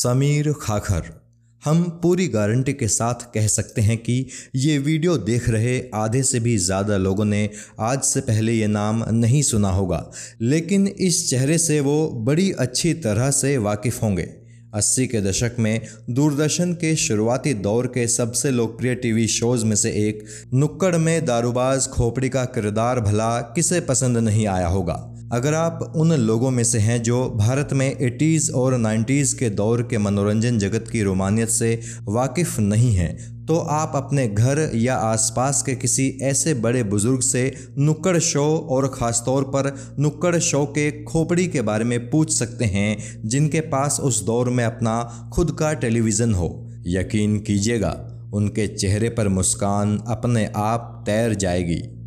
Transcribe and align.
समीर 0.00 0.52
खाखर। 0.60 1.08
हम 1.62 1.82
पूरी 2.02 2.26
गारंटी 2.28 2.72
के 2.72 2.86
साथ 2.88 3.24
कह 3.34 3.46
सकते 3.48 3.80
हैं 3.80 3.96
कि 3.98 4.14
ये 4.56 4.76
वीडियो 4.78 5.16
देख 5.18 5.48
रहे 5.48 5.78
आधे 5.94 6.22
से 6.22 6.40
भी 6.40 6.56
ज़्यादा 6.58 6.96
लोगों 6.96 7.24
ने 7.24 7.48
आज 7.80 8.02
से 8.02 8.20
पहले 8.22 8.52
ये 8.52 8.66
नाम 8.68 9.04
नहीं 9.10 9.42
सुना 9.42 9.70
होगा, 9.70 10.10
लेकिन 10.42 10.86
इस 10.88 11.28
चेहरे 11.30 11.58
से 11.58 11.78
वो 11.80 12.08
बड़ी 12.26 12.50
अच्छी 12.60 12.94
तरह 13.00 13.30
से 13.32 13.56
वाकिफ़ 13.58 14.00
होंगे। 14.02 14.28
अस्सी 14.74 15.06
के 15.06 15.20
दशक 15.20 15.56
में 15.58 15.80
दूरदर्शन 16.10 16.72
के 16.74 16.94
शुरुआती 16.98 17.54
दौर 17.60 17.86
के 17.86 18.06
सबसे 18.08 18.50
लोकप्रिय 18.50 18.94
टीवी 18.96 19.26
शोज़ 19.28 19.64
में 19.64 19.76
से 19.76 19.90
एक 20.00 20.24
नुक्कड़ 20.54 20.96
में 20.98 21.24
दारूबाज 21.24 21.88
खोपड़ी 21.88 22.28
का 22.28 22.44
किरदार 22.50 23.00
भला 23.02 23.40
किसे 23.54 23.80
पसंद 23.86 24.18
नहीं 24.18 24.46
आया 24.48 24.66
होगा। 24.68 25.06
अगर 25.32 25.54
आप 25.54 25.92
उन 25.96 26.12
लोगों 26.12 26.50
में 26.50 26.64
से 26.64 26.78
हैं 26.78 27.02
जो 27.02 27.30
भारत 27.30 27.68
में 27.72 27.96
80s 27.98 28.50
और 28.50 28.74
90s 28.78 29.32
के 29.32 29.50
दौर 29.50 29.82
के 29.82 29.98
मनोरंजन 29.98 30.58
जगत 30.58 30.88
की 30.92 31.02
रोमानियत 31.02 31.48
से 31.48 31.80
वाकिफ़ 32.04 32.60
नहीं 32.60 32.94
हैं 32.94 33.40
तो 33.46 33.56
आप 33.56 33.92
अपने 33.94 34.28
घर 34.28 34.70
या 34.74 34.96
आसपास 34.96 35.62
के 35.62 35.74
किसी 35.74 36.18
ऐसे 36.22 36.54
बड़े 36.54 36.82
बुज़ुर्ग 36.82 37.20
से 37.20 37.54
नुक्कड़ 37.78 38.18
शो 38.18 38.68
और 38.70 38.88
ख़ास 38.88 39.22
तौर 39.26 39.42
पर 39.42 39.96
नुक्कड़ 39.98 40.38
शो 40.38 40.64
के 40.64 41.04
खोपड़ी 41.04 41.46
के 41.46 41.62
बारे 41.62 41.84
में 41.84 42.10
पूछ 42.10 42.32
सकते 42.32 42.64
हैं, 42.64 43.22
जिनके 43.24 43.60
पास 43.60 44.00
उस 44.00 44.24
दौर 44.24 44.50
में 44.50 44.64
अपना 44.64 45.30
खुद 45.34 45.56
का 45.58 45.72
टेलीविज़न 45.72 46.34
हो। 46.34 46.70
यकीन 46.86 47.38
कीजिएगा, 47.38 48.20
उनके 48.34 48.66
चेहरे 48.66 49.08
पर 49.08 49.28
मुस्कान 49.28 49.98
अपने 50.08 50.52
आप 50.56 51.02
तैर 51.06 51.34
जाएगी। 51.34 51.99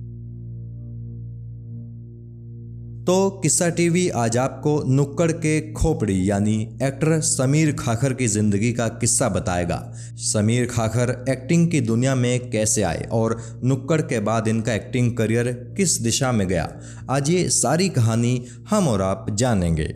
तो 3.07 3.29
किस्सा 3.43 3.67
टीवी 3.69 4.07
आज 4.09 4.37
आपको 4.37 4.83
नुक्कड़ 4.87 5.31
के 5.31 5.59
खोपड़ी, 5.73 6.29
यानी 6.29 6.53
एक्टर 6.83 7.19
समीर 7.21 7.71
खाखर 7.71 8.13
की 8.13 8.27
ज़िंदगी 8.27 8.71
का 8.73 8.87
किस्सा 8.87 9.29
बताएगा। 9.29 9.77
समीर 10.23 10.65
खाखर 10.65 11.25
एक्टिंग 11.29 11.69
की 11.71 11.81
दुनिया 11.81 12.13
में 12.15 12.49
कैसे 12.49 12.83
आए 12.83 13.07
और 13.11 13.37
नुक्कड़ 13.63 14.01
के 14.01 14.19
बाद 14.19 14.47
इनका 14.47 14.73
एक्टिंग 14.73 15.11
करियर 15.17 15.51
किस 15.77 15.99
दिशा 16.01 16.31
में 16.31 16.47
गया? 16.47 16.69
आज 17.09 17.29
ये 17.29 17.47
सारी 17.49 17.89
कहानी 17.89 18.45
हम 18.69 18.87
और 18.87 19.01
आप 19.01 19.25
जानेंगे। 19.31 19.93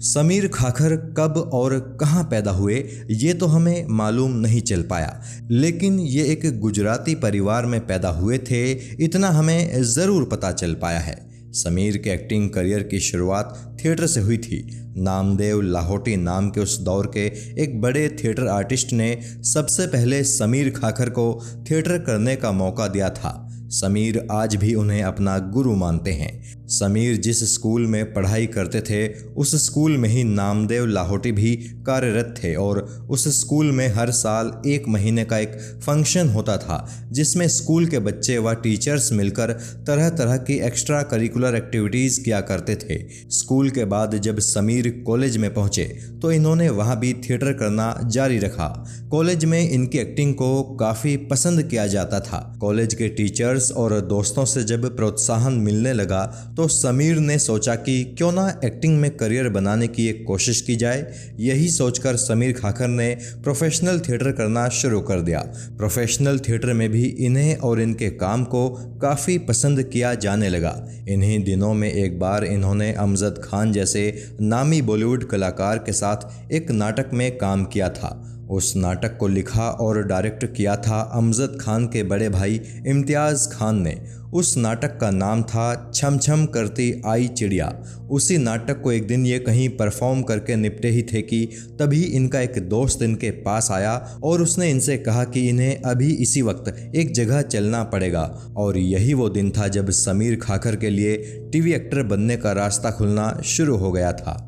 समीर 0.00 0.46
खाखर 0.48 0.94
कब 1.16 1.34
और 1.54 1.78
कहाँ 2.00 2.22
पैदा 2.24 2.50
हुए, 2.50 2.74
ये 3.10 3.32
तो 3.34 3.46
हमें 3.46 3.86
मालूम 3.88 4.36
नहीं 4.36 4.60
चल 4.60 4.82
पाया। 4.82 5.22
लेकिन 5.50 5.98
ये 6.00 6.24
एक 6.24 6.58
गुजराती 6.60 7.14
परिवार 7.14 7.66
में 7.66 7.80
पैदा 7.86 8.08
हुए 8.08 8.38
थे, 8.40 8.70
इतना 9.04 9.28
हमें 9.28 9.82
ज़रूर 9.84 10.24
पता 10.24 10.52
चल 10.52 10.74
पाया 10.74 10.98
है। 10.98 11.18
समीर 11.54 11.96
के 11.96 12.10
एक्टिंग 12.10 12.48
करियर 12.50 12.82
की 12.82 13.00
शुरुआत 13.00 13.76
थिएटर 13.84 14.06
से 14.06 14.20
हुई 14.20 14.38
थी। 14.38 14.64
नामदेव 14.96 15.60
लाहौटी 15.60 16.16
नाम 16.16 16.50
के 16.50 16.60
उस 16.60 16.78
दौर 16.80 17.06
के 17.16 17.26
एक 17.62 17.80
बड़े 17.80 18.08
थिएटर 18.24 18.46
आर्टिस्ट 18.46 18.92
ने 18.92 19.16
सबसे 19.44 19.86
पहले 19.86 20.22
समीर 20.24 20.70
खाखर 20.70 21.10
को 21.10 21.42
थिएटर 21.70 21.98
करने 21.98 22.36
का 22.36 22.52
मौका 22.52 22.88
दिया 22.88 23.10
था। 23.10 23.36
समीर 23.72 24.26
आज 24.32 24.56
भी 24.56 24.74
उन्हें 24.74 25.02
अपना 25.02 25.38
गुरु 25.52 25.74
मानते 25.76 26.12
हैं। 26.12 26.59
समीर 26.70 27.16
जिस 27.18 27.42
स्कूल 27.52 27.86
में 27.86 28.12
पढ़ाई 28.12 28.46
करते 28.48 28.80
थे, 28.80 29.06
उस 29.34 29.54
स्कूल 29.64 29.96
में 29.96 30.08
ही 30.08 30.24
नामदेव 30.24 30.86
लाहौटी 30.86 31.32
भी 31.32 31.54
कार्यरत 31.86 32.34
थे 32.36 32.54
और 32.56 32.78
उस 33.10 33.26
स्कूल 33.38 33.70
में 33.72 33.86
हर 33.88 34.10
साल 34.12 34.52
एक 34.66 34.88
महीने 34.88 35.24
का 35.24 35.38
एक 35.38 35.58
फ़ंक्शन 35.82 36.28
होता 36.28 36.56
था, 36.56 37.08
जिसमें 37.10 37.46
स्कूल 37.48 37.86
के 37.86 37.98
बच्चे 38.00 38.38
व 38.38 38.52
टीचर्स 38.54 39.12
मिलकर 39.12 39.52
तरह 39.86 40.08
तरह 40.10 40.36
की 40.38 40.58
एक्स्ट्रा 40.60 41.02
करिकुलर 41.04 41.56
एक्टिविटीज़ 41.56 42.20
किया 42.22 42.40
करते 42.42 42.76
थे। 42.78 42.98
स्कूल 43.30 43.70
के 43.70 43.84
बाद 43.86 44.14
जब 44.20 44.38
समीर 44.40 44.88
कॉलेज 45.06 45.36
में 45.36 45.52
पहुँचे 45.54 45.84
तो 46.22 46.32
इन्होंने 46.32 46.68
वहाँ 46.70 46.98
भी 47.00 47.12
थिएटर 47.20 47.52
करना 47.52 47.94
जारी 48.06 48.38
रखा। 48.38 48.68
कॉलेज 49.10 49.44
में 49.44 49.60
इनकी 49.60 49.98
एक्टिंग 49.98 50.34
को 50.34 50.62
काफ़ी 50.80 51.16
पसंद 51.26 51.62
किया 51.62 51.86
जाता 51.88 52.20
था। 52.20 52.38
कॉलेज 52.60 52.94
के 52.94 53.08
टीचर्स 53.10 53.70
और 53.72 54.00
दोस्तों 54.08 54.44
से 54.44 54.62
जब 54.64 54.84
प्रोत्साहन 54.96 55.52
मिलने 55.60 55.92
लगा 55.92 56.24
तो 56.56 56.59
समीर 56.68 57.16
ने 57.16 57.38
सोचा 57.38 57.74
कि 57.74 58.04
क्यों 58.04 58.32
ना 58.32 58.60
एक्टिंग 58.64 59.00
में 59.00 59.10
करियर 59.10 59.48
बनाने 59.48 59.88
की 59.88 60.06
एक 60.06 60.24
कोशिश 60.26 60.60
की 60.60 60.76
जाए। 60.76 61.12
यही 61.40 61.68
सोचकर 61.68 62.16
समीर 62.16 62.52
खाकर 62.52 62.88
ने 62.88 63.16
प्रोफेशनल 63.44 64.00
थिएटर 64.00 64.32
करना 64.32 64.68
शुरू 64.68 65.00
कर 65.00 65.20
दिया। 65.20 65.40
प्रोफेशनल 65.78 66.38
थिएटर 66.38 66.72
में 66.72 66.88
भी 66.90 67.04
इन्हें 67.04 67.56
और 67.56 67.80
इनके 67.80 68.10
काम 68.10 68.44
को 68.44 68.68
काफ़ी 69.02 69.38
पसंद 69.38 69.82
किया 69.82 70.14
जाने 70.14 70.48
लगा। 70.48 70.88
इन्हीं 71.08 71.44
दिनों 71.44 71.74
में 71.74 71.92
एक 71.92 72.18
बार 72.18 72.44
इन्होंने 72.44 72.92
अमजद 72.92 73.40
खान 73.44 73.72
जैसे 73.72 74.32
नामी 74.40 74.82
बॉलीवुड 74.82 75.28
कलाकार 75.30 75.78
के 75.78 75.92
साथ 75.92 76.52
एक 76.52 76.70
नाटक 76.70 77.10
में 77.12 77.38
काम 77.38 77.64
किया 77.64 77.88
था। 77.88 78.29
उस 78.50 78.72
नाटक 78.76 79.16
को 79.16 79.28
लिखा 79.28 79.68
और 79.70 80.02
डायरेक्ट 80.02 80.44
किया 80.44 80.76
था 80.76 81.00
अमजद 81.14 81.58
खान 81.60 81.86
के 81.86 82.02
बड़े 82.02 82.28
भाई 82.28 82.60
इम्तियाज़ 82.86 83.48
खान 83.48 83.82
ने। 83.82 84.02
उस 84.34 84.56
नाटक 84.56 84.98
का 85.00 85.10
नाम 85.10 85.42
था 85.42 85.90
छम 85.94 86.18
छम 86.18 86.44
करती 86.46 87.02
आई 87.06 87.28
चिड़िया। 87.28 87.82
उसी 88.10 88.38
नाटक 88.38 88.80
को 88.82 88.92
एक 88.92 89.06
दिन 89.06 89.26
ये 89.26 89.38
कहीं 89.38 89.68
परफॉर्म 89.68 90.22
करके 90.22 90.56
निपटे 90.56 90.88
ही 90.88 91.02
थे 91.02 91.22
कि 91.22 91.48
तभी 91.80 92.02
इनका 92.02 92.40
एक 92.40 92.68
दोस्त 92.68 93.02
इनके 93.02 93.30
पास 93.30 93.70
आया 93.70 94.20
और 94.24 94.42
उसने 94.42 94.70
इनसे 94.70 94.96
कहा 94.96 95.24
कि 95.24 95.48
इन्हें 95.48 95.82
अभी 95.82 96.10
इसी 96.10 96.42
वक्त 96.42 96.92
एक 96.96 97.14
जगह 97.14 97.42
चलना 97.42 97.84
पड़ेगा। 97.84 98.22
और 98.56 98.78
यही 98.78 99.14
वो 99.14 99.28
दिन 99.28 99.50
था 99.50 99.68
जब 99.68 99.90
समीर 99.90 100.36
खाकर 100.36 100.76
के 100.76 100.90
लिए 100.90 101.16
टीवी 101.52 101.72
एक्टर 101.72 102.02
बनने 102.02 102.36
का 102.36 102.52
रास्ता 102.52 102.90
खुलना 102.90 103.40
शुरू 103.44 103.76
हो 103.76 103.92
गया 103.92 104.12
था। 104.12 104.46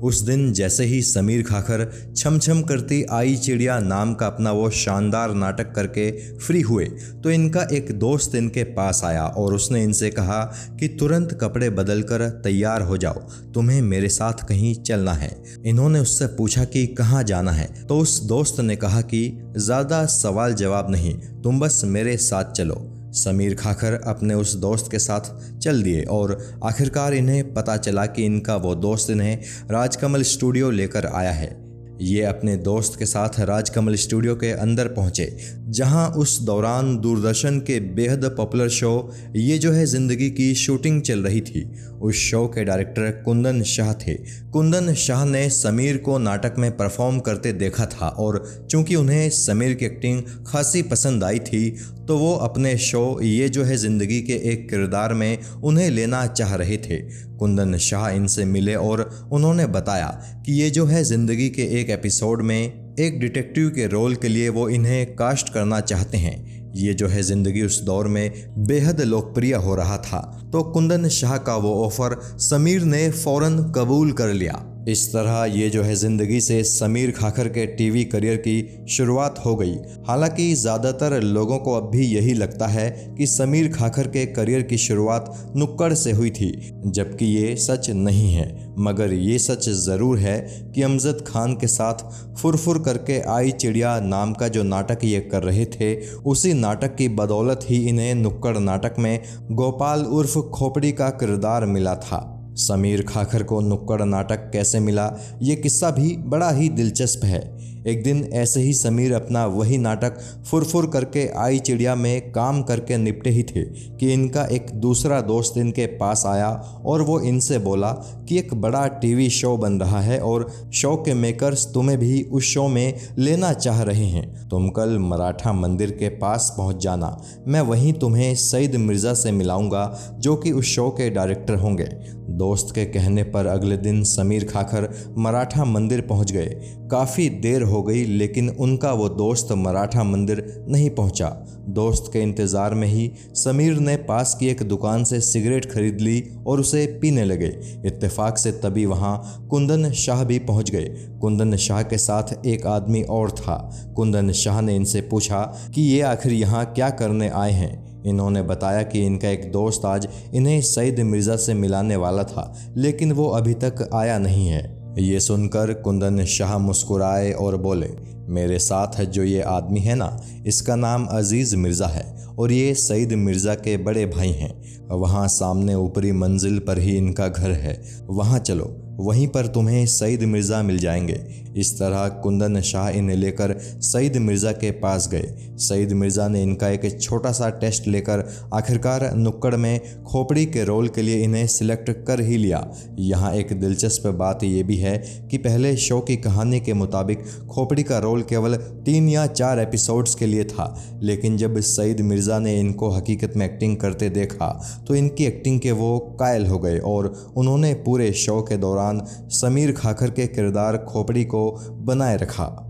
उस 0.00 0.20
दिन 0.20 0.52
जैसे 0.52 0.84
ही 0.84 1.00
समीर 1.02 1.42
खाखर 1.42 1.84
छम 2.16 2.38
छम 2.38 2.62
करती 2.62 3.02
आई 3.12 3.36
चिड़िया 3.36 3.78
नाम 3.80 4.14
का 4.14 4.26
अपना 4.26 4.52
वो 4.52 4.68
शानदार 4.76 5.34
नाटक 5.34 5.72
करके 5.74 6.10
फ्री 6.38 6.60
हुए 6.60 6.84
तो 7.22 7.30
इनका 7.30 7.66
एक 7.72 7.92
दोस्त 7.98 8.34
इनके 8.34 8.64
पास 8.74 9.02
आया 9.04 9.24
और 9.26 9.54
उसने 9.54 9.82
इनसे 9.84 10.10
कहा 10.10 10.42
कि 10.80 10.88
तुरंत 10.98 11.38
कपड़े 11.40 11.70
बदल 11.70 12.02
कर 12.02 12.28
तैयार 12.44 12.82
हो 12.82 12.96
जाओ, 12.96 13.20
तुम्हें 13.54 13.80
मेरे 13.82 14.08
साथ 14.08 14.46
कहीं 14.48 14.74
चलना 14.82 15.12
है। 15.12 15.30
इन्होंने 15.66 16.00
उससे 16.00 16.26
पूछा 16.36 16.64
कि 16.66 16.86
कहाँ 16.88 17.22
जाना 17.24 17.52
है 17.52 17.66
तो 17.86 17.98
उस 17.98 18.20
दोस्त 18.24 18.60
ने 18.60 18.76
कहा 18.76 19.00
कि 19.04 19.26
ज़्यादा 19.58 20.04
सवाल 20.06 20.54
जवाब 20.54 20.90
नहीं, 20.90 21.16
तुम 21.42 21.60
बस 21.60 21.80
मेरे 21.86 22.16
साथ 22.18 22.52
चलो। 22.52 22.74
समीर 23.16 23.54
खाखर 23.54 24.00
अपने 24.06 24.34
उस 24.34 24.54
दोस्त 24.56 24.90
के 24.90 24.98
साथ 24.98 25.34
चल 25.58 25.82
दिए 25.82 26.02
और 26.10 26.38
आखिरकार 26.64 27.14
इन्हें 27.14 27.52
पता 27.54 27.76
चला 27.78 28.06
कि 28.06 28.24
इनका 28.24 28.56
वो 28.58 28.74
दोस्त 28.76 29.10
इन्हें 29.10 29.38
राजकमल 29.70 30.22
स्टूडियो 30.24 30.70
लेकर 30.72 31.06
आया 31.06 31.32
है। 31.32 31.54
ये 32.00 32.22
अपने 32.24 32.56
दोस्त 32.56 32.98
के 32.98 33.06
साथ 33.06 33.38
राजकमल 33.40 33.94
स्टूडियो 33.96 34.34
के 34.36 34.50
अंदर 34.52 34.88
पहुँचे, 34.88 35.36
जहाँ 35.68 36.08
उस 36.12 36.38
दौरान 36.40 36.96
दूरदर्शन 36.98 37.60
के 37.60 37.78
बेहद 37.94 38.24
पॉपुलर 38.36 38.68
शो 38.70 38.90
ये 39.36 39.56
जो 39.58 39.72
है 39.72 39.84
ज़िंदगी 39.86 40.28
की 40.30 40.54
शूटिंग 40.54 41.00
चल 41.02 41.22
रही 41.22 41.40
थी, 41.40 41.64
उस 42.00 42.16
शो 42.20 42.46
के 42.46 42.64
डायरेक्टर 42.64 43.10
कुंदन 43.24 43.62
शाह 43.64 43.92
थे। 43.96 44.14
कुंदन 44.52 44.92
शाह 44.96 45.24
ने 45.24 45.48
समीर 45.50 45.96
को 45.98 46.18
नाटक 46.18 46.58
में 46.58 46.70
परफॉर्म 46.76 47.20
करते 47.20 47.52
देखा 47.54 47.86
था 47.88 48.08
और 48.08 48.44
चूँकि 48.70 48.94
उन्हें 48.94 49.28
समीर 49.32 49.74
की 49.74 49.86
एक्टिंग 49.86 50.22
खासी 50.46 50.82
पसंद 50.84 51.24
आई 51.24 51.38
थी 51.40 51.68
तो 52.08 52.16
वो 52.18 52.34
अपने 52.36 52.76
शो, 52.78 53.20
ये 53.22 53.48
जो 53.48 53.64
है 53.64 53.76
ज़िंदगी 53.76 54.20
के 54.22 54.32
एक 54.50 54.68
किरदार 54.70 55.14
में 55.14 55.38
उन्हें 55.64 55.88
लेना 55.90 56.26
चाह 56.26 56.54
रहे 56.54 56.76
थे। 56.78 56.96
कुंदन 57.38 57.76
शाह 57.78 58.08
इनसे 58.10 58.44
मिले 58.44 58.74
और 58.74 59.08
उन्होंने 59.32 59.66
बताया 59.68 60.08
कि 60.46 60.52
ये 60.52 60.70
जो 60.70 60.84
है 60.86 61.02
ज़िंदगी 61.04 61.48
के 61.50 61.62
एक 61.80 61.90
एपिसोड 61.90 62.42
में 62.42 62.94
एक 62.98 63.18
डिटेक्टिव 63.20 63.68
के 63.70 63.86
रोल 63.86 64.14
के 64.14 64.28
लिए 64.28 64.48
वो 64.48 64.68
इन्हें 64.68 65.06
कास्ट 65.16 65.52
करना 65.54 65.80
चाहते 65.82 66.18
हैं। 66.18 66.44
ये 66.76 66.94
जो 66.94 67.08
है 67.08 67.22
ज़िंदगी 67.22 67.62
उस 67.62 67.80
दौर 67.82 68.08
में 68.08 68.32
बेहद 68.66 69.00
लोकप्रिय 69.00 69.54
हो 69.56 69.74
रहा 69.74 69.96
था। 69.98 70.20
तो 70.52 70.62
कुंदन 70.62 71.08
शाह 71.08 71.36
का 71.38 71.56
वो 71.56 71.74
ऑफ़र 71.84 72.18
समीर 72.40 72.82
ने 72.84 73.10
फ़ौरन 73.10 73.58
कबूल 73.76 74.12
कर 74.12 74.32
लिया। 74.34 74.62
इस 74.86 75.08
तरह 75.12 75.44
ये 75.50 75.68
जो 75.70 75.82
है 75.82 75.94
ज़िंदगी 75.94 76.40
से 76.40 76.62
समीर 76.64 77.10
खाखर 77.10 77.48
के 77.48 77.66
टीवी 77.66 78.04
करियर 78.04 78.36
की 78.36 78.84
शुरुआत 78.88 79.38
हो 79.46 79.54
गई। 79.56 79.74
हालाँकि 80.08 80.52
ज़्यादातर 80.54 81.20
लोगों 81.22 81.58
को 81.58 81.72
अब 81.74 81.90
भी 81.90 82.04
यही 82.06 82.34
लगता 82.34 82.66
है 82.66 82.90
कि 83.18 83.26
समीर 83.26 83.72
खाखर 83.72 84.06
के 84.08 84.24
करियर 84.26 84.62
की 84.62 84.78
शुरुआत 84.78 85.52
नुक्कड़ 85.56 85.92
से 85.94 86.12
हुई 86.12 86.30
थी, 86.30 86.52
जबकि 86.86 87.26
ये 87.26 87.56
सच 87.56 87.90
नहीं 87.90 88.32
है। 88.34 88.74
मगर 88.78 89.12
ये 89.12 89.38
सच 89.38 89.68
ज़रूर 89.68 90.18
है 90.18 90.38
कि 90.74 90.82
अमजद 90.82 91.24
खान 91.28 91.54
के 91.54 91.66
साथ 91.66 92.04
फुरफुर 92.36 92.78
करके 92.78 93.20
आई 93.30 93.50
चिड़िया 93.52 93.98
नाम 94.00 94.32
का 94.32 94.48
जो 94.48 94.62
नाटक 94.62 95.04
ये 95.04 95.20
कर 95.22 95.42
रहे 95.42 95.64
थे, 95.66 95.94
उसी 96.12 96.52
नाटक 96.54 96.94
की 96.94 97.08
बदौलत 97.10 97.66
ही 97.68 97.84
इन्हें 97.88 98.14
नुक्कड़ 98.14 98.56
नाटक 98.58 98.98
में 98.98 99.20
गोपाल 99.52 100.04
उर्फ़ 100.04 100.38
खोपड़ी 100.50 100.92
का 100.92 101.10
किरदार 101.10 101.66
मिला 101.66 101.94
था। 101.96 102.32
समीर 102.56 103.02
खाखर 103.02 103.42
को 103.42 103.60
नुक्कड़ 103.60 104.02
नाटक 104.02 104.50
कैसे 104.52 104.80
मिला? 104.80 105.12
ये 105.42 105.56
किस्सा 105.56 105.90
भी 105.90 106.16
बड़ा 106.16 106.50
ही 106.50 106.68
दिलचस्प 106.68 107.24
है। 107.24 107.55
एक 107.86 108.02
दिन 108.02 108.24
ऐसे 108.32 108.60
ही 108.60 108.72
समीर 108.74 109.12
अपना 109.12 109.44
वही 109.46 109.78
नाटक 109.78 110.18
फुरफुर 110.50 110.86
करके 110.86 111.26
आई 111.38 111.58
चिड़िया 111.58 111.94
में 111.94 112.32
काम 112.32 112.62
करके 112.62 112.96
निपटे 112.96 113.30
ही 113.30 113.42
थे 113.42 113.62
कि 113.96 114.12
इनका 114.12 114.44
एक 114.46 114.70
दूसरा 114.74 115.20
दोस्त 115.20 115.58
इनके 115.58 115.86
पास 115.96 116.22
आया 116.26 116.48
और 116.86 117.02
वो 117.02 117.20
इनसे 117.20 117.58
बोला 117.58 117.92
कि 118.28 118.38
एक 118.38 118.54
बड़ा 118.54 118.86
टीवी 119.00 119.28
शो 119.30 119.56
बन 119.56 119.80
रहा 119.80 120.00
है 120.00 120.18
और 120.20 120.48
शो 120.74 120.94
के 120.96 121.14
मेकर्स 121.14 121.66
तुम्हें 121.74 121.98
भी 121.98 122.22
उस 122.22 122.44
शो 122.44 122.66
में 122.68 122.94
लेना 123.18 123.52
चाह 123.52 123.82
रहे 123.82 124.04
हैं। 124.04 124.48
तुम 124.48 124.68
कल 124.68 124.98
मराठा 124.98 125.52
मंदिर 125.52 125.90
के 125.90 126.08
पास 126.08 126.52
पहुँच 126.56 126.82
जाना। 126.82 127.16
मैं 127.48 127.60
वहीं 127.60 127.92
तुम्हें 127.92 128.34
सईद 128.34 128.76
मिर्ज़ा 128.76 129.14
से 129.14 129.32
मिलाऊँगा, 129.32 130.16
जो 130.18 130.36
कि 130.36 130.52
उस 130.52 130.64
शो 130.66 130.88
के 130.90 131.10
डायरेक्टर 131.10 131.54
होंगे। 131.54 131.88
दोस्त 132.36 132.74
के 132.74 132.84
कहने 132.84 133.22
पर 133.24 133.46
अगले 133.46 133.76
दिन 133.76 134.02
समीर 134.04 134.44
खाकर 134.44 134.88
मराठा 135.18 135.64
मंदिर 135.64 136.00
पहुँच 136.00 136.32
गए। 136.32 136.46
काफ़ी 136.90 137.28
देर 137.28 137.62
हो 137.62 137.75
गई, 137.82 138.04
लेकिन 138.04 138.48
उनका 138.50 138.92
वो 138.92 139.08
दोस्त 139.08 139.52
मराठा 139.52 140.04
मंदिर 140.04 140.44
नहीं 140.68 140.90
पहुँचा। 140.90 141.28
दोस्त 141.68 142.10
के 142.12 142.20
इंतज़ार 142.20 142.74
में 142.74 142.86
ही 142.88 143.10
समीर 143.34 143.78
ने 143.78 143.96
पास 143.96 144.34
की 144.34 144.48
एक 144.48 144.62
दुकान 144.62 145.04
से 145.04 145.20
सिगरेट 145.20 145.70
खरीद 145.72 146.00
ली 146.00 146.22
और 146.46 146.60
उसे 146.60 146.84
पीने 147.02 147.24
लगे। 147.24 147.48
इत्तेफाक 147.86 148.38
से 148.38 148.52
तभी 148.54 148.86
वहाँ 148.86 149.48
कुंदन 149.50 149.90
शाह 149.92 150.24
भी 150.24 150.38
पहुँच 150.38 150.70
गए। 150.70 150.84
कुंदन 151.20 151.56
शाह 151.56 151.82
के 151.82 151.98
साथ 151.98 152.46
एक 152.46 152.66
आदमी 152.66 153.02
और 153.02 153.30
था। 153.30 153.58
कुंदन 153.96 154.32
शाह 154.34 154.60
ने 154.60 154.76
इनसे 154.76 155.00
पूछा 155.00 155.42
कि 155.74 155.82
ये 155.82 156.00
आखिर 156.02 156.32
यहाँ 156.32 156.64
क्या 156.66 156.90
करने 156.90 157.28
आए 157.28 157.52
हैं? 157.52 157.84
इन्होंने 158.04 158.42
बताया 158.42 158.82
कि 158.82 159.04
इनका 159.06 159.28
एक 159.28 159.50
दोस्त 159.52 159.84
आज 159.84 160.06
इन्हें 160.34 160.60
सईद 160.62 161.00
मिर्ज़ा 161.00 161.36
से 161.36 161.54
मिलाने 161.54 161.96
वाला 161.96 162.22
था, 162.24 162.52
लेकिन 162.76 163.12
वो 163.12 163.26
अभी 163.28 163.54
तक 163.54 163.88
आया 163.94 164.18
नहीं 164.18 164.46
है। 164.48 164.75
ये 164.98 165.20
सुनकर 165.20 165.72
कुंदन 165.74 166.24
शाह 166.24 166.58
मुस्कुराए 166.58 167.32
और 167.32 167.56
बोले, 167.56 167.88
मेरे 168.28 168.58
साथ 168.58 169.00
जो 169.04 169.24
ये 169.24 169.40
आदमी 169.40 169.80
है 169.80 169.94
ना, 169.94 170.20
इसका 170.46 170.76
नाम 170.76 171.04
अज़ीज़ 171.06 171.56
मिर्ज़ा 171.56 171.86
है 171.86 172.04
और 172.38 172.52
ये 172.52 172.74
सईद 172.74 173.12
मिर्ज़ा 173.12 173.54
के 173.54 173.76
बड़े 173.76 174.06
भाई 174.06 174.30
हैं। 174.30 174.88
वहाँ 174.88 175.28
सामने 175.28 175.74
ऊपरी 175.74 176.12
मंजिल 176.12 176.58
पर 176.58 176.78
ही 176.78 176.96
इनका 176.96 177.28
घर 177.28 177.50
है। 177.50 177.80
वहाँ 178.10 178.38
चलो, 178.38 178.74
वहीं 179.00 179.28
पर 179.28 179.46
तुम्हें 179.46 179.86
सईद 179.86 180.22
मिर्ज़ा 180.22 180.62
मिल 180.62 180.78
जाएँगे। 180.78 181.45
इस 181.56 181.72
तरह 181.74 182.08
कुंदन 182.22 182.60
शाह 182.62 182.88
इन्हें 182.90 183.16
लेकर 183.16 183.56
सईद 183.82 184.16
मिर्ज़ा 184.18 184.52
के 184.54 184.70
पास 184.78 185.08
गए। 185.08 185.54
सईद 185.60 185.92
मिर्ज़ा 185.94 186.28
ने 186.28 186.42
इनका 186.42 186.68
एक 186.68 187.00
छोटा 187.00 187.32
सा 187.32 187.48
टेस्ट 187.60 187.86
लेकर 187.88 188.24
आखिरकार 188.54 189.10
नुक्कड़ 189.16 189.54
में 189.56 190.02
खोपड़ी 190.04 190.44
के 190.46 190.64
रोल 190.64 190.88
के 190.88 191.02
लिए 191.02 191.22
इन्हें 191.24 191.46
सिलेक्ट 191.48 191.90
कर 192.06 192.20
ही 192.20 192.36
लिया। 192.36 192.64
यहाँ 193.00 193.32
एक 193.34 193.52
दिलचस्प 193.60 194.06
बात 194.18 194.44
यह 194.44 194.62
भी 194.64 194.76
है 194.76 194.96
कि 195.30 195.38
पहले 195.38 195.76
शो 195.78 196.00
की 196.00 196.16
कहानी 196.18 196.60
के 196.60 196.72
मुताबिक 196.74 197.24
खोपड़ी 197.50 197.82
का 197.82 197.98
रोल 197.98 198.22
केवल 198.24 198.56
तीन 198.86 199.08
या 199.08 199.26
चार 199.28 199.60
एपिसोड्स 199.60 200.14
के 200.14 200.26
लिए 200.26 200.44
था, 200.44 200.98
लेकिन 201.02 201.36
जब 201.36 201.58
सईद 201.60 202.00
मिर्ज़ा 202.02 202.38
ने 202.38 202.58
इनको 202.60 202.90
हकीकत 202.90 203.32
में 203.36 203.44
एक्टिंग 203.46 203.76
करते 203.76 204.08
देखा 204.10 204.48
तो 204.88 204.94
इनकी 204.94 205.24
एक्टिंग 205.24 205.60
के 205.60 205.72
वो 205.72 205.98
कायल 206.20 206.46
हो 206.46 206.58
गए 206.58 206.78
और 206.86 207.06
उन्होंने 207.36 207.72
पूरे 207.84 208.12
शो 208.14 208.40
के 208.42 208.56
दौरान 208.58 209.00
समीर 209.32 209.72
खाखर 209.72 210.10
के 210.10 210.26
किरदार 210.26 210.76
खोपड़ी 210.84 211.24
को 211.24 211.45
बनाए 211.72 212.16
रखा। 212.16 212.65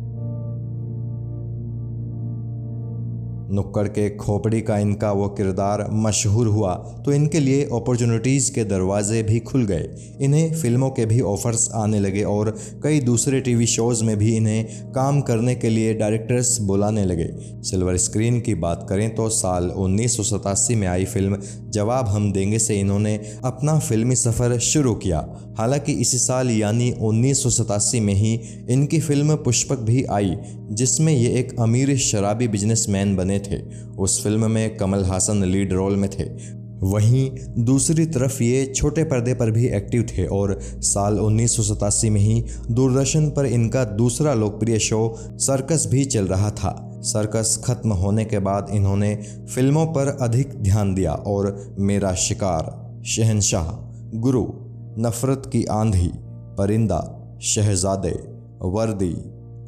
नुक्कड़ 3.50 3.86
के 3.88 4.08
खोपड़ी 4.16 4.60
का 4.60 4.78
इनका 4.78 5.10
वो 5.12 5.28
किरदार 5.28 5.86
मशहूर 5.92 6.46
हुआ 6.48 6.74
तो 7.04 7.12
इनके 7.12 7.40
लिए 7.40 7.62
अपॉर्चुनिटीज़ 7.64 8.50
के 8.52 8.64
दरवाजे 8.64 9.22
भी 9.22 9.38
खुल 9.40 9.64
गए। 9.64 9.88
इन्हें 10.20 10.54
फ़िल्मों 10.54 10.90
के 10.90 11.06
भी 11.06 11.20
ऑफर्स 11.26 11.68
आने 11.74 12.00
लगे 12.00 12.22
और 12.24 12.54
कई 12.82 13.00
दूसरे 13.00 13.40
टीवी 13.40 13.66
शोज़ 13.66 14.04
में 14.04 14.16
भी 14.18 14.34
इन्हें 14.36 14.92
काम 14.92 15.20
करने 15.20 15.54
के 15.54 15.70
लिए 15.70 15.94
डायरेक्टर्स 15.94 16.58
बुलाने 16.62 17.04
लगे। 17.04 17.28
सिल्वर 17.62 17.96
स्क्रीन 17.98 18.40
की 18.40 18.54
बात 18.56 18.86
करें 18.88 19.14
तो 19.14 19.28
साल 19.30 19.70
उन्नीस 19.76 20.16
सौ 20.16 20.22
सतासी 20.22 20.74
में 20.74 20.86
आई 20.88 21.04
फ़िल्म 21.04 21.38
जवाब 21.70 22.08
हम 22.08 22.30
देंगे 22.32 22.58
से 22.58 22.78
इन्होंने 22.80 23.14
अपना 23.44 23.78
फिल्मी 23.78 24.16
सफ़र 24.16 24.58
शुरू 24.58 24.94
किया। 24.96 25.26
हालाँकि 25.58 25.92
इसी 25.92 26.18
साल 26.18 26.50
यानी 26.50 26.90
उन्नीस 27.00 27.42
सौ 27.42 27.50
सतासी 27.50 28.00
में 28.00 28.14
ही 28.14 28.34
इनकी 28.70 29.00
फ़िल्म 29.00 29.34
पुष्पक 29.36 29.78
भी 29.80 30.04
आई, 30.04 30.34
जिसमें 30.70 31.12
ये 31.12 31.28
एक 31.38 31.54
अमीर 31.60 31.96
शराबी 31.98 32.48
बिजनेसमैन 32.48 33.14
बने 33.16 33.35
थे। 33.38 33.86
उस 33.98 34.22
फ़िल्म 34.22 34.50
में 34.50 34.76
कमल 34.76 35.04
हासन 35.04 35.44
लीड 35.44 35.72
रोल 35.72 35.96
में 35.96 36.10
थे। 36.10 36.56
वहीं 36.82 37.30
दूसरी 37.58 38.06
तरफ़ 38.06 38.42
ये 38.42 38.72
छोटे 38.76 39.04
पर्दे 39.04 39.34
पर 39.34 39.50
भी 39.50 39.66
एक्टिव 39.66 40.02
थे 40.02 40.26
और 40.26 40.58
साल 40.62 41.20
उन्नीस 41.20 41.56
सौ 41.56 41.62
सतासी 41.62 42.10
में 42.10 42.20
ही 42.20 42.44
दूरदर्शन 42.70 43.30
पर 43.30 43.46
इनका 43.46 43.84
दूसरा 43.84 44.34
लोकप्रिय 44.34 44.78
शो 44.78 45.18
सर्कस 45.20 45.86
भी 45.90 46.04
चल 46.04 46.26
रहा 46.26 46.50
था। 46.50 47.00
सर्कस 47.02 47.62
खत्म 47.64 47.92
होने 47.92 48.24
के 48.24 48.38
बाद 48.38 48.66
इन्होंने 48.70 49.14
फ़िल्मों 49.54 49.86
पर 49.86 50.18
अधिक 50.20 50.54
ध्यान 50.54 50.94
दिया 50.94 51.12
और 51.12 51.76
मेरा 51.78 52.14
शिकार, 52.14 52.86
शहनशाह, 53.06 53.66
गुरु, 54.18 54.46
नफ़रत 54.98 55.42
की 55.46 55.64
आंधी, 55.64 56.10
परिंदा, 56.58 57.12
शहजादे, 57.42 58.18
वर्दी, 58.62 59.14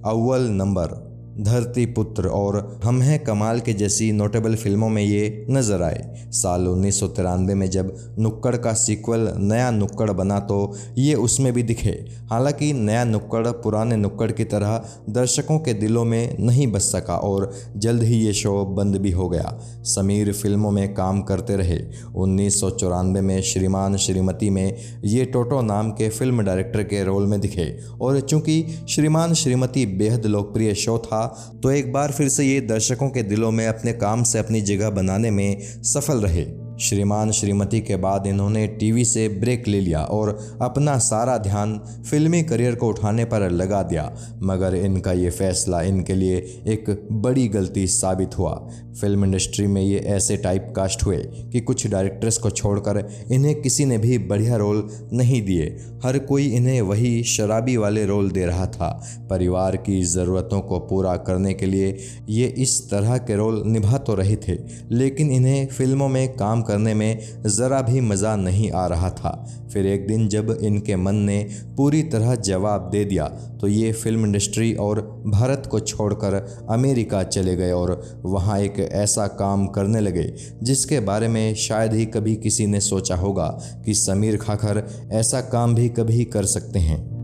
अव्वल 0.05 0.41
नंबर 0.41 1.07
धरती 1.40 1.85
पुत्र 1.87 2.29
और 2.29 2.81
हम 2.85 3.00
हैं 3.02 3.19
कमाल 3.25 3.61
के 3.61 3.73
जैसी 3.73 4.11
नोटेबल 4.12 4.55
फ़िल्मों 4.55 4.88
में 4.88 5.02
ये 5.02 5.46
नज़र 5.50 5.82
आए। 5.82 6.26
साल 6.32 6.67
उन्नीस 6.69 6.99
सौ 7.00 7.06
तिरानवे 7.08 7.55
में 7.55 7.69
जब 7.70 7.94
नुक्कड़ 8.19 8.56
का 8.56 8.73
सीक्वल 8.75 9.29
नया 9.38 9.70
नुक्कड़ 9.70 10.11
बना 10.11 10.38
तो 10.40 10.58
ये 10.99 11.14
उसमें 11.17 11.52
भी 11.52 11.62
दिखे। 11.62 11.90
हालाँकि 12.31 12.73
नया 12.73 13.05
नुक्कड़ 13.05 13.46
पुराने 13.49 13.96
नुक्कड़ 13.96 14.31
की 14.32 14.44
तरह 14.44 14.82
दर्शकों 15.11 15.58
के 15.58 15.75
दिलों 15.75 16.05
में 16.05 16.37
नहीं 16.40 16.67
बच 16.73 16.82
सका 16.82 17.17
और 17.19 17.50
जल्द 17.76 18.02
ही 18.02 18.17
ये 18.17 18.32
शो 18.32 18.64
बंद 18.76 18.96
भी 18.96 19.11
हो 19.11 19.29
गया। 19.29 19.56
समीर 19.85 20.32
फ़िल्मों 20.32 20.70
में 20.70 20.93
काम 20.94 21.23
करते 21.23 21.56
रहे। 21.56 21.79
उन्नीस 22.17 22.61
सौ 22.61 22.70
चौरानवे 22.70 23.20
में 23.20 23.40
श्रीमान 23.43 23.96
श्रीमती 23.96 24.50
में 24.50 24.76
ये 25.05 25.25
टोटो 25.25 25.61
नाम 25.62 25.90
के 25.90 26.08
फ़िल्म 26.08 26.44
डायरेक्टर 26.44 26.82
के 26.82 27.05
रोल 27.05 27.26
में 27.26 27.40
दिखे 27.40 27.73
और 28.00 28.20
चूँकि 28.20 28.62
श्रीमान 28.88 29.35
श्रीमती 29.35 29.87
बेहद 29.99 30.26
लोकप्रिय 30.26 30.75
शो 30.75 30.99
था 30.99 31.26
तो 31.62 31.70
एक 31.70 31.92
बार 31.92 32.12
फिर 32.12 32.28
से 32.28 32.44
ये 32.44 32.60
दर्शकों 32.60 33.10
के 33.10 33.22
दिलों 33.22 33.50
में 33.50 33.66
अपने 33.66 33.92
काम 33.92 34.22
से 34.22 34.38
अपनी 34.38 34.60
जगह 34.60 34.90
बनाने 34.90 35.30
में 35.30 35.82
सफल 35.82 36.19
रहे। 36.20 36.68
श्रीमान 36.80 37.30
श्रीमती 37.30 37.80
के 37.80 37.96
बाद 37.96 38.26
इन्होंने 38.26 38.66
टीवी 38.80 39.04
से 39.04 39.28
ब्रेक 39.30 39.66
ले 39.69 39.80
लिया 39.80 40.02
और 40.02 40.28
अपना 40.62 40.96
सारा 40.98 41.36
ध्यान 41.38 41.78
फिल्मी 42.10 42.42
करियर 42.42 42.75
को 42.75 42.88
उठाने 42.88 43.25
पर 43.25 43.48
लगा 43.50 43.82
दिया। 43.82 44.10
मगर 44.42 44.75
इनका 44.75 45.12
ये 45.12 45.30
फैसला 45.30 45.80
इनके 45.82 46.14
लिए 46.14 46.36
एक 46.69 46.90
बड़ी 47.12 47.46
गलती 47.48 47.86
साबित 47.86 48.38
हुआ। 48.38 48.54
फ़िल्म 49.00 49.25
इंडस्ट्री 49.25 49.66
में 49.66 49.80
ये 49.82 49.99
ऐसे 50.08 50.37
टाइप 50.37 50.73
कास्ट 50.76 51.04
हुए 51.04 51.16
कि 51.52 51.61
कुछ 51.61 51.87
डायरेक्टर्स 51.87 52.38
को 52.38 52.50
छोड़कर 52.50 52.99
इन्हें 53.32 53.54
किसी 53.62 53.85
ने 53.85 53.99
भी 53.99 54.18
बढ़िया 54.20 54.56
रोल 54.56 54.88
नहीं 55.12 55.40
दिए। 55.42 55.66
हर 56.04 56.18
कोई 56.20 56.47
इन्हें 56.49 56.80
वही 56.82 57.23
शराबी 57.26 57.76
वाले 57.76 58.04
रोल 58.06 58.30
दे 58.30 58.47
रहा 58.47 58.66
था। 58.66 58.90
परिवार 59.30 59.76
की 59.76 60.02
ज़रूरतों 60.04 60.61
को 60.61 60.78
पूरा 60.80 61.16
करने 61.18 61.54
के 61.54 61.66
लिए 61.66 61.97
ये 62.28 62.47
इस 62.58 62.80
तरह 62.90 63.16
के 63.18 63.37
रोल 63.37 63.62
निभा 63.66 63.99
तो 63.99 64.14
रहे 64.14 64.37
थे, 64.38 64.58
लेकिन 64.90 65.30
इन्हें 65.30 65.66
फ़िल्मों 65.68 66.08
में 66.08 66.28
काम 66.37 66.62
करने 66.68 66.94
में 66.94 67.42
ज़रा 67.46 67.80
भी 67.82 68.00
मज़ा 68.00 68.34
नहीं 68.37 68.70
आ 68.72 68.87
रहा 68.87 69.10
था। 69.10 69.32
फिर 69.72 69.87
एक 69.87 70.06
दिन 70.06 70.28
जब 70.28 70.56
इनके 70.62 70.96
मन 70.96 71.14
ने 71.16 71.38
पूरी 71.76 72.02
तरह 72.02 72.34
जवाब 72.34 72.88
दे 72.90 73.04
दिया 73.04 73.26
तो 73.60 73.68
ये 73.68 73.92
फ़िल्म 73.92 74.26
इंडस्ट्री 74.26 74.72
और 74.75 75.00
भारत 75.26 75.68
को 75.70 75.80
छोड़कर 75.80 76.34
अमेरिका 76.70 77.22
चले 77.22 77.56
गए 77.56 77.70
और 77.72 78.00
वहाँ 78.25 78.58
एक 78.60 78.78
ऐसा 78.80 79.26
काम 79.26 79.66
करने 79.66 80.00
लगे, 80.00 80.32
जिसके 80.62 81.00
बारे 81.00 81.28
में 81.28 81.54
शायद 81.54 81.94
ही 81.94 82.06
कभी 82.06 82.37
किसी 82.37 82.66
ने 82.66 82.80
सोचा 82.80 83.16
होगा 83.16 83.46
कि 83.84 83.94
समीर 83.94 84.37
खाखर 84.37 84.84
ऐसा 85.12 85.40
काम 85.42 85.75
भी 85.75 85.88
कभी 85.88 86.25
कर 86.25 86.44
सकते 86.46 86.78
हैं। 86.78 87.17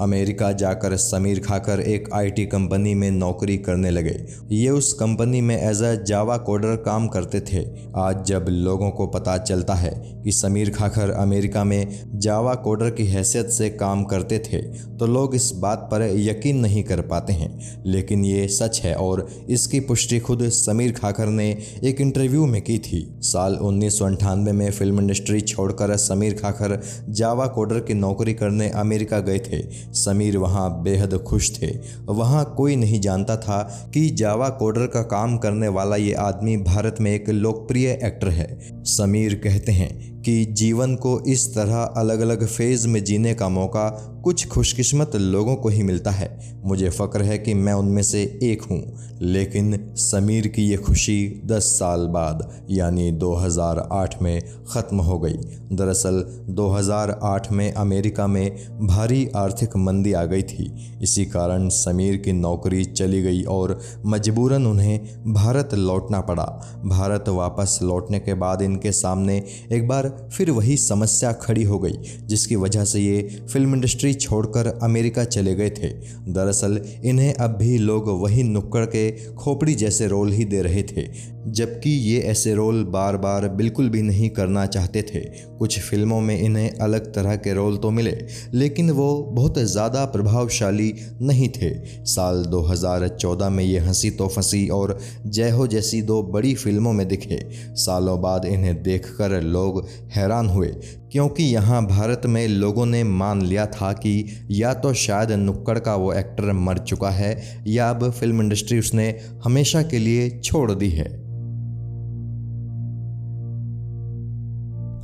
अमेरिका 0.00 0.50
जाकर 0.54 0.96
समीर 0.96 1.38
खाकर 1.40 1.80
एक 1.80 2.08
आईटी 2.14 2.44
कंपनी 2.46 2.94
में 2.94 3.10
नौकरी 3.10 3.56
करने 3.58 3.90
लगे। 3.90 4.14
ये 4.52 4.68
उस 4.70 4.92
कंपनी 4.92 5.40
में 5.40 5.56
एज 5.58 5.82
अ 5.82 5.94
जावा 6.04 6.36
कोडर 6.38 6.76
काम 6.76 7.08
करते 7.08 7.40
थे। 7.42 7.64
आज 7.96 8.24
जब 8.26 8.46
लोगों 8.48 8.90
को 8.90 9.06
पता 9.06 9.36
चलता 9.38 9.74
है 9.74 9.90
कि 10.24 10.32
समीर 10.32 10.70
खाकर 10.70 11.10
अमेरिका 11.10 11.64
में 11.64 12.10
जावा 12.16 12.54
कोडर 12.54 12.90
की 12.90 13.06
हैसियत 13.06 13.48
से 13.48 13.68
काम 13.70 14.04
करते 14.04 14.38
थे 14.42 14.62
तो 14.98 15.06
लोग 15.06 15.34
इस 15.34 15.50
बात 15.56 15.88
पर 15.92 16.02
यकीन 16.18 16.58
नहीं 16.58 16.82
कर 16.84 17.00
पाते 17.08 17.32
हैं। 17.32 17.82
लेकिन 17.86 18.24
ये 18.24 18.46
सच 18.50 18.80
है 18.84 18.94
और 18.96 19.26
इसकी 19.50 19.80
पुष्टि 19.80 20.18
खुद 20.18 20.48
समीर 20.50 20.92
खाकर 20.92 21.26
ने 21.28 21.50
एक 21.84 22.00
इंटरव्यू 22.00 22.46
में 22.46 22.60
की 22.62 22.78
थी। 22.80 23.06
साल 23.22 23.54
उन्नीस 23.58 23.98
सौ 23.98 24.04
अठानवे 24.06 24.52
में 24.52 24.70
फ़िल्म 24.70 25.00
इंडस्ट्री 25.00 25.40
छोड़कर 25.42 25.96
समीर 25.98 26.34
खाकर 26.34 26.80
जावा 27.10 27.46
कोडर 27.48 27.80
की 27.80 27.94
नौकरी 27.94 28.34
करने 28.34 28.68
अमेरिका 28.76 29.18
गए 29.20 29.38
थे। 29.40 29.62
समीर 29.92 30.36
वहाँ 30.38 30.82
बेहद 30.82 31.14
खुश 31.14 31.62
थे। 31.62 31.78
वहाँ 32.04 32.54
कोई 32.56 32.76
नहीं 32.76 33.00
जानता 33.00 33.36
था 33.36 33.90
कि 33.94 34.10
जावा 34.10 34.48
कोडर 34.48 34.86
का 34.86 35.02
काम 35.02 35.38
करने 35.38 35.68
वाला 35.68 35.96
ये 35.96 36.12
आदमी 36.12 36.56
भारत 36.56 36.96
में 37.00 37.14
एक 37.14 37.28
लोकप्रिय 37.28 38.00
एक्टर 38.04 38.28
है। 38.28 38.58
समीर 38.84 39.34
कहते 39.34 39.72
हैं 39.72 40.17
कि 40.24 40.44
जीवन 40.52 40.94
को 40.96 41.18
इस 41.28 41.54
तरह 41.54 41.82
अलग 41.96 42.20
अलग 42.20 42.46
फ़ेज़ 42.46 42.86
में 42.88 43.02
जीने 43.04 43.34
का 43.34 43.48
मौका 43.48 43.88
कुछ 44.24 44.46
खुशकिस्मत 44.48 45.14
लोगों 45.16 45.54
को 45.56 45.68
ही 45.68 45.82
मिलता 45.82 46.10
है। 46.10 46.28
मुझे 46.64 46.88
फ़क्र 46.90 47.22
है 47.22 47.38
कि 47.38 47.52
मैं 47.54 47.72
उनमें 47.72 48.02
से 48.02 48.22
एक 48.42 48.62
हूँ, 48.62 48.80
लेकिन 49.22 49.94
समीर 49.96 50.46
की 50.46 50.62
ये 50.62 50.76
खुशी 50.76 51.42
10 51.46 51.64
साल 51.78 52.06
बाद, 52.06 52.66
यानी 52.70 53.10
2008 53.12 54.16
में 54.22 54.40
ख़त्म 54.72 55.00
हो 55.00 55.18
गई। 55.18 55.36
दरअसल 55.72 56.22
2008 56.50 57.50
में 57.52 57.72
अमेरिका 57.72 58.26
में 58.26 58.56
भारी 58.86 59.26
आर्थिक 59.36 59.76
मंदी 59.76 60.12
आ 60.12 60.24
गई 60.24 60.42
थी। 60.42 60.70
इसी 61.02 61.24
कारण 61.26 61.68
समीर 61.68 62.16
की 62.16 62.32
नौकरी 62.32 62.84
चली 62.84 63.22
गई 63.22 63.42
और 63.42 63.78
मजबूरन 64.06 64.66
उन्हें 64.66 64.98
भारत 65.34 65.74
लौटना 65.74 66.20
पड़ा। 66.20 66.44
भारत 66.86 67.28
वापस 67.28 67.78
लौटने 67.82 68.18
के 68.18 68.34
बाद 68.34 68.62
इनके 68.62 68.92
सामने 68.92 69.42
एक 69.72 69.88
बार 69.88 70.07
फिर 70.08 70.50
वही 70.50 70.76
समस्या 70.76 71.32
खड़ी 71.32 71.62
हो 71.62 71.78
गई, 71.78 71.92
जिसकी 72.26 72.56
वजह 72.56 72.84
से 72.84 73.00
ये 73.00 73.40
फ़िल्म 73.52 73.74
इंडस्ट्री 73.74 74.14
छोड़कर 74.14 74.78
अमेरिका 74.82 75.24
चले 75.24 75.54
गए 75.54 75.70
थे। 75.70 75.88
दरअसल, 76.28 76.80
इन्हें 77.04 77.34
अब 77.34 77.50
भी 77.50 77.78
लोग 77.78 78.08
वही 78.08 78.42
नुक्कड़ 78.42 78.84
के 78.84 79.10
खोपड़ी 79.32 79.74
जैसे 79.74 80.06
रोल 80.06 80.32
ही 80.32 80.44
दे 80.44 80.62
रहे 80.62 80.82
थे। 80.82 81.37
जबकि 81.48 81.90
ये 81.90 82.20
ऐसे 82.22 82.54
रोल 82.54 82.82
बार 82.84 83.16
बार 83.16 83.48
बिल्कुल 83.50 83.88
भी 83.88 84.02
नहीं 84.02 84.28
करना 84.30 84.64
चाहते 84.66 85.02
थे। 85.04 85.20
कुछ 85.58 85.78
फ़िल्मों 85.80 86.20
में 86.20 86.38
इन्हें 86.38 86.70
अलग 86.72 87.12
तरह 87.14 87.36
के 87.36 87.52
रोल 87.54 87.76
तो 87.76 87.90
मिले, 87.90 88.16
लेकिन 88.54 88.90
वो 88.90 89.08
बहुत 89.32 89.58
ज़्यादा 89.58 90.04
प्रभावशाली 90.06 90.92
नहीं 91.22 91.48
थे। 91.50 91.70
साल 92.06 92.44
2014 92.46 93.48
में 93.48 93.62
ये 93.64 93.78
हँसी 93.78 94.10
तो 94.10 94.28
फंसी 94.28 94.66
और 94.70 94.98
जय 95.26 95.50
हो 95.50 95.66
जैसी 95.66 96.02
दो 96.02 96.22
बड़ी 96.24 96.54
फ़िल्मों 96.54 96.92
में 96.92 97.06
दिखे। 97.08 97.40
सालों 97.76 98.20
बाद 98.22 98.44
इन्हें 98.44 98.82
देखकर 98.82 99.40
लोग 99.42 99.86
हैरान 100.12 100.48
हुए, 100.48 100.68
क्योंकि 101.12 101.44
यहाँ 101.44 101.84
भारत 101.86 102.22
में 102.26 102.46
लोगों 102.48 102.86
ने 102.86 103.02
मान 103.04 103.42
लिया 103.42 103.66
था 103.68 103.92
कि 103.94 104.44
या 104.50 104.74
तो 104.74 104.92
शायद 104.96 105.30
नुक्कड़ 105.32 105.78
का 105.78 105.94
वो 105.96 106.12
एक्टर 106.14 106.52
मर 106.54 106.78
चुका 106.80 107.10
है, 107.10 107.62
या 107.66 107.90
अब 107.90 108.10
फ़िल्म 108.10 108.42
इंडस्ट्री 108.42 108.78
उसने 108.78 109.08
हमेशा 109.44 109.82
के 109.82 109.98
लिए 109.98 110.28
छोड़ 110.40 110.70
दी 110.72 110.90
है। 110.90 111.06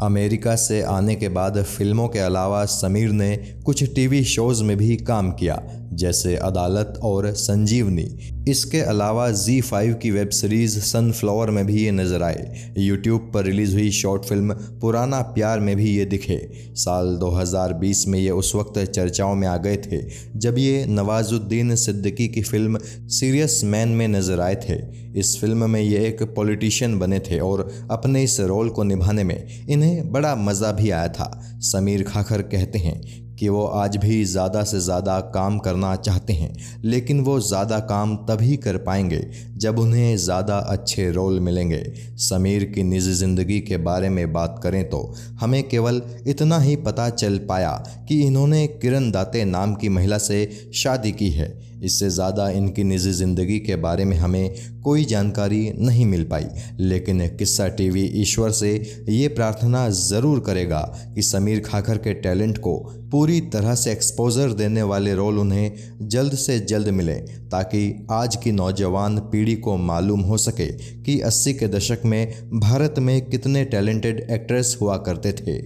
अमेरिका 0.04 0.56
से 0.56 0.80
आने 0.82 1.14
के 1.14 1.28
बाद 1.28 1.62
फ़िल्मों 1.62 2.08
के 2.08 2.18
अलावा 2.18 2.64
समीर 2.64 3.10
ने 3.12 3.36
कुछ 3.64 3.82
टीवी 3.94 4.22
शोज़ 4.24 4.62
में 4.64 4.76
भी 4.76 4.96
काम 4.96 5.30
किया। 5.32 5.62
जैसे 5.94 6.34
अदालत 6.36 6.98
और 7.02 7.30
संजीवनी। 7.32 8.06
इसके 8.48 8.80
अलावा 8.82 9.30
जी 9.32 9.60
फाइव 9.60 9.94
की 9.94 10.10
वेब 10.10 10.28
सीरीज़ 10.30 10.78
सनफ्लावर 10.80 11.50
में 11.50 11.64
भी 11.66 11.84
ये 11.84 11.90
नज़र 11.92 12.22
आए। 12.22 12.72
यूट्यूब 12.78 13.30
पर 13.34 13.44
रिलीज़ 13.44 13.74
हुई 13.74 13.90
शॉर्ट 13.90 14.24
फ़िल्म 14.24 14.54
पुराना 14.80 15.20
प्यार 15.34 15.60
में 15.60 15.74
भी 15.76 15.90
ये 15.90 16.04
दिखे। 16.04 16.38
साल 16.76 17.16
2020 17.16 18.06
में 18.08 18.18
ये 18.18 18.30
उस 18.32 18.54
वक्त 18.54 18.78
चर्चाओं 18.84 19.34
में 19.34 19.46
आ 19.48 19.56
गए 19.56 19.76
थे, 19.76 20.02
जब 20.36 20.58
ये 20.58 20.84
नवाजुद्दीन 20.88 21.74
सिद्दीकी 21.76 22.28
की 22.28 22.42
फ़िल्म 22.42 22.78
सीरियस 23.10 23.60
मैन 23.64 23.88
में 23.88 24.06
नज़र 24.08 24.40
आए 24.40 24.54
थे। 24.68 24.78
इस 25.20 25.36
फ़िल्म 25.40 25.70
में 25.70 25.80
ये 25.80 26.06
एक 26.06 26.22
पॉलिटिशियन 26.36 26.98
बने 26.98 27.18
थे 27.20 27.38
और 27.38 27.68
अपने 27.90 28.22
इस 28.22 28.40
रोल 28.42 28.68
को 28.68 28.82
निभाने 28.82 29.24
में 29.24 29.66
इन्हें 29.68 30.12
बड़ा 30.12 30.34
मज़ा 30.36 30.72
भी 30.72 30.90
आया 30.90 31.08
था। 31.08 31.30
समीर 31.62 32.02
खाखर 32.02 32.42
कहते 32.44 32.78
हैं 32.78 33.00
कि 33.36 33.48
वो 33.48 33.64
आज 33.64 33.96
भी 33.96 34.24
ज़्यादा 34.24 34.62
से 34.64 34.80
ज़्यादा 34.80 35.18
काम 35.34 35.58
करना 35.58 35.94
चाहते 35.96 36.32
हैं, 36.32 36.54
लेकिन 36.84 37.20
वो 37.20 37.38
ज़्यादा 37.42 37.78
काम 37.82 38.16
तभी 38.26 38.56
कर 38.56 38.76
पाएँगे 38.78 39.20
जब 39.56 39.78
उन्हें 39.78 40.16
ज़्यादा 40.16 40.56
अच्छे 40.58 41.10
रोल 41.10 41.40
मिलेंगे। 41.40 41.82
समीर 42.20 42.64
की 42.64 42.82
निजी 42.82 43.12
ज़िंदगी 43.14 43.60
के 43.60 43.76
बारे 43.80 44.08
में 44.08 44.32
बात 44.32 44.60
करें 44.62 44.82
तो 44.90 45.02
हमें 45.40 45.62
केवल 45.68 46.02
इतना 46.26 46.58
ही 46.58 46.76
पता 46.78 47.08
चल 47.10 47.38
पाया 47.48 47.72
कि 48.08 48.20
इन्होंने 48.22 48.66
किरण 48.66 49.10
दाते 49.10 49.44
नाम 49.46 49.74
की 49.74 49.88
महिला 49.88 50.18
से 50.20 50.70
शादी 50.74 51.12
की 51.12 51.30
है। 51.30 51.52
इससे 51.84 52.10
ज़्यादा 52.10 52.48
इनकी 52.50 52.84
निजी 52.84 53.12
ज़िंदगी 53.12 53.58
के 53.58 53.76
बारे 53.76 54.04
में 54.04 54.16
हमें 54.16 54.54
कोई 54.82 55.04
जानकारी 55.04 55.70
नहीं 55.78 56.06
मिल 56.06 56.24
पाई। 56.24 56.46
लेकिन 56.80 57.26
किस्सा 57.28 57.68
टीवी 57.68 58.02
ईश्वर 58.22 58.50
से 58.52 58.72
ये 59.08 59.28
प्रार्थना 59.28 59.88
ज़रूर 59.90 60.40
करेगा 60.40 60.80
कि 61.14 61.22
समीर 61.22 61.60
खाखर 61.60 61.98
के 61.98 62.14
टैलेंट 62.14 62.58
को 62.58 62.76
पूरी 63.12 63.40
तरह 63.52 63.74
से 63.74 63.92
एक्सपोजर 63.92 64.52
देने 64.52 64.82
वाले 64.82 65.14
रोल 65.14 65.38
उन्हें 65.38 66.08
जल्द 66.08 66.34
से 66.34 66.58
जल्द 66.60 66.88
मिले, 66.90 67.14
ताकि 67.14 68.06
आज 68.10 68.36
की 68.36 68.52
नौजवान 68.52 69.18
पीढ़ी 69.32 69.54
को 69.56 69.76
मालूम 69.76 70.20
हो 70.20 70.36
सके 70.38 70.66
कि 71.02 71.20
80 71.22 71.52
के 71.52 71.68
दशक 71.68 72.02
में 72.04 72.50
भारत 72.60 72.98
में 72.98 73.20
कितने 73.22 73.64
टैलेंटेड 73.66 74.26
एक्ट्रेस 74.30 74.76
हुआ 74.80 74.96
करते 74.98 75.32
थे। 75.32 75.60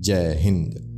जय 0.00 0.36
हिंद। 0.38 0.91